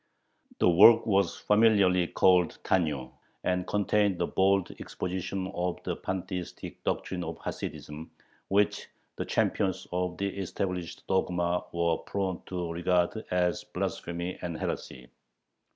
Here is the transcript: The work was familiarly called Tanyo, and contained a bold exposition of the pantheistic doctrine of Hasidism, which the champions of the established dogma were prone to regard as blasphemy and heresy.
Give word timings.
The 0.57 0.67
work 0.67 1.05
was 1.05 1.37
familiarly 1.37 2.07
called 2.07 2.57
Tanyo, 2.63 3.11
and 3.43 3.67
contained 3.67 4.19
a 4.19 4.25
bold 4.25 4.71
exposition 4.79 5.45
of 5.53 5.77
the 5.83 5.95
pantheistic 5.95 6.83
doctrine 6.83 7.23
of 7.23 7.37
Hasidism, 7.45 8.09
which 8.47 8.87
the 9.17 9.25
champions 9.25 9.85
of 9.91 10.17
the 10.17 10.29
established 10.39 11.05
dogma 11.05 11.65
were 11.71 11.97
prone 11.99 12.41
to 12.47 12.71
regard 12.71 13.25
as 13.29 13.63
blasphemy 13.63 14.39
and 14.41 14.57
heresy. 14.57 15.07